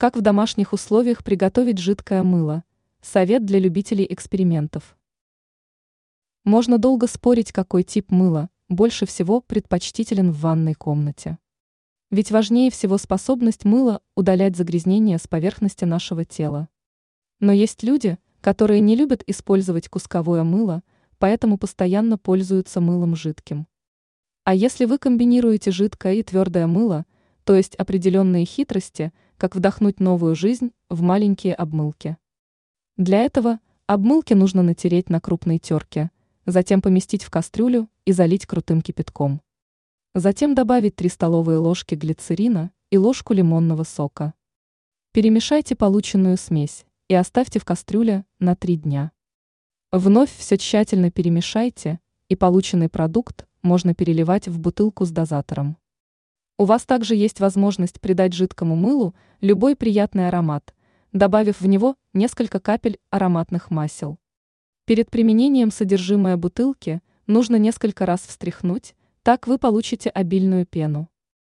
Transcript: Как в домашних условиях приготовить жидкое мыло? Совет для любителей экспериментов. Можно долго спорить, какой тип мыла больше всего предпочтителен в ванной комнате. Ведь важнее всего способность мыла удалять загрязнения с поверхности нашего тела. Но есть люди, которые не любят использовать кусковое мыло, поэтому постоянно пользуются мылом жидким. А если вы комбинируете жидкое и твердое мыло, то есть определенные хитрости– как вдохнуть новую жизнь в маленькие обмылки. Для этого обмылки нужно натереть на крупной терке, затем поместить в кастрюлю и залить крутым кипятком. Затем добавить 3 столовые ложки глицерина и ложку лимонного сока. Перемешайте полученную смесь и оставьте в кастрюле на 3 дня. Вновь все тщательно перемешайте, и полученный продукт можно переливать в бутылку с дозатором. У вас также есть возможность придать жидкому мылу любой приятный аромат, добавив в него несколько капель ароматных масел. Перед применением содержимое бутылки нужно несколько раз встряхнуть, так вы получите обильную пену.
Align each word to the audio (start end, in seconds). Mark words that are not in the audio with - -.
Как 0.00 0.16
в 0.16 0.20
домашних 0.20 0.72
условиях 0.72 1.24
приготовить 1.24 1.78
жидкое 1.78 2.22
мыло? 2.22 2.62
Совет 3.02 3.44
для 3.44 3.58
любителей 3.58 4.06
экспериментов. 4.08 4.96
Можно 6.44 6.78
долго 6.78 7.08
спорить, 7.08 7.50
какой 7.50 7.82
тип 7.82 8.12
мыла 8.12 8.48
больше 8.68 9.06
всего 9.06 9.40
предпочтителен 9.40 10.30
в 10.30 10.38
ванной 10.38 10.74
комнате. 10.74 11.36
Ведь 12.12 12.30
важнее 12.30 12.70
всего 12.70 12.96
способность 12.96 13.64
мыла 13.64 14.00
удалять 14.14 14.56
загрязнения 14.56 15.18
с 15.18 15.26
поверхности 15.26 15.84
нашего 15.84 16.24
тела. 16.24 16.68
Но 17.40 17.50
есть 17.50 17.82
люди, 17.82 18.18
которые 18.40 18.78
не 18.78 18.94
любят 18.94 19.24
использовать 19.26 19.88
кусковое 19.88 20.44
мыло, 20.44 20.84
поэтому 21.18 21.58
постоянно 21.58 22.18
пользуются 22.18 22.80
мылом 22.80 23.16
жидким. 23.16 23.66
А 24.44 24.54
если 24.54 24.84
вы 24.84 24.98
комбинируете 24.98 25.72
жидкое 25.72 26.14
и 26.14 26.22
твердое 26.22 26.68
мыло, 26.68 27.04
то 27.42 27.56
есть 27.56 27.74
определенные 27.74 28.44
хитрости– 28.44 29.12
как 29.38 29.56
вдохнуть 29.56 30.00
новую 30.00 30.36
жизнь 30.36 30.72
в 30.90 31.00
маленькие 31.00 31.54
обмылки. 31.54 32.18
Для 32.96 33.22
этого 33.22 33.60
обмылки 33.86 34.34
нужно 34.34 34.62
натереть 34.62 35.08
на 35.08 35.20
крупной 35.20 35.58
терке, 35.58 36.10
затем 36.44 36.82
поместить 36.82 37.22
в 37.22 37.30
кастрюлю 37.30 37.88
и 38.04 38.12
залить 38.12 38.46
крутым 38.46 38.82
кипятком. 38.82 39.40
Затем 40.14 40.54
добавить 40.54 40.96
3 40.96 41.08
столовые 41.08 41.58
ложки 41.58 41.94
глицерина 41.94 42.72
и 42.90 42.98
ложку 42.98 43.32
лимонного 43.32 43.84
сока. 43.84 44.34
Перемешайте 45.12 45.76
полученную 45.76 46.36
смесь 46.36 46.84
и 47.08 47.14
оставьте 47.14 47.60
в 47.60 47.64
кастрюле 47.64 48.24
на 48.40 48.56
3 48.56 48.76
дня. 48.76 49.12
Вновь 49.92 50.36
все 50.36 50.58
тщательно 50.58 51.10
перемешайте, 51.10 52.00
и 52.28 52.36
полученный 52.36 52.88
продукт 52.88 53.46
можно 53.62 53.94
переливать 53.94 54.48
в 54.48 54.58
бутылку 54.58 55.04
с 55.04 55.10
дозатором. 55.10 55.76
У 56.60 56.64
вас 56.64 56.84
также 56.84 57.14
есть 57.14 57.38
возможность 57.38 58.00
придать 58.00 58.32
жидкому 58.32 58.74
мылу 58.74 59.14
любой 59.40 59.76
приятный 59.76 60.26
аромат, 60.26 60.74
добавив 61.12 61.60
в 61.60 61.66
него 61.66 61.94
несколько 62.12 62.58
капель 62.58 62.98
ароматных 63.10 63.70
масел. 63.70 64.18
Перед 64.84 65.08
применением 65.08 65.70
содержимое 65.70 66.36
бутылки 66.36 67.00
нужно 67.28 67.56
несколько 67.56 68.06
раз 68.06 68.22
встряхнуть, 68.22 68.96
так 69.22 69.46
вы 69.46 69.58
получите 69.58 70.10
обильную 70.10 70.66
пену. 70.66 71.08